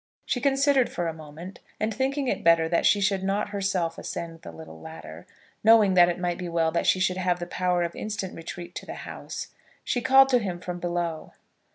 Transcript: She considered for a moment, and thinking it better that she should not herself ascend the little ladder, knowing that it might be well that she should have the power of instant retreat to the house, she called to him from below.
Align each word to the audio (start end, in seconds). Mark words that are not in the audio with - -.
She 0.25 0.41
considered 0.41 0.89
for 0.89 1.07
a 1.07 1.13
moment, 1.13 1.59
and 1.79 1.93
thinking 1.93 2.27
it 2.27 2.43
better 2.43 2.67
that 2.67 2.87
she 2.87 2.99
should 2.99 3.23
not 3.23 3.49
herself 3.49 3.99
ascend 3.99 4.41
the 4.41 4.51
little 4.51 4.81
ladder, 4.81 5.27
knowing 5.63 5.93
that 5.93 6.09
it 6.09 6.17
might 6.17 6.39
be 6.39 6.49
well 6.49 6.71
that 6.71 6.87
she 6.87 6.99
should 6.99 7.17
have 7.17 7.37
the 7.39 7.45
power 7.45 7.83
of 7.83 7.95
instant 7.95 8.35
retreat 8.35 8.73
to 8.77 8.87
the 8.87 8.95
house, 9.05 9.49
she 9.83 10.01
called 10.01 10.29
to 10.29 10.39
him 10.39 10.59
from 10.59 10.79
below. 10.79 11.33